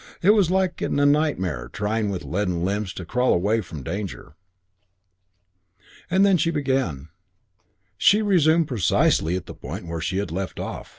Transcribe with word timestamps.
It 0.23 0.31
was 0.31 0.49
like, 0.49 0.81
in 0.81 0.99
a 0.99 1.05
nightmare, 1.05 1.69
trying 1.71 2.09
with 2.09 2.25
leaden 2.25 2.65
limbs 2.65 2.91
to 2.93 3.05
crawl 3.05 3.35
away 3.35 3.61
from 3.61 3.83
danger. 3.83 4.33
And 6.09 6.25
then 6.25 6.37
she 6.37 6.49
began: 6.49 7.09
She 7.99 8.23
resumed 8.23 8.67
precisely 8.67 9.35
at 9.35 9.45
the 9.45 9.53
point 9.53 9.85
where 9.85 10.01
she 10.01 10.17
had 10.17 10.31
left 10.31 10.59
off. 10.59 10.89